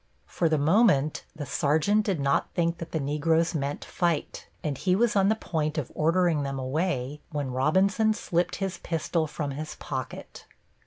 For 0.25 0.49
the 0.49 0.57
moment 0.57 1.25
the 1.35 1.45
sergeant 1.45 2.07
did 2.07 2.19
not 2.19 2.49
think 2.55 2.79
that 2.79 2.91
the 2.91 2.99
Negroes 2.99 3.53
meant 3.53 3.85
fight, 3.85 4.47
and 4.63 4.75
he 4.75 4.95
was 4.95 5.15
on 5.15 5.29
the 5.29 5.35
point 5.35 5.77
of 5.77 5.91
ordering 5.93 6.41
them 6.41 6.57
away 6.57 7.21
when 7.31 7.51
Robinson 7.51 8.15
slipped 8.15 8.55
his 8.55 8.79
pistol 8.79 9.27
from 9.27 9.51
his 9.51 9.75
pocket. 9.75 10.45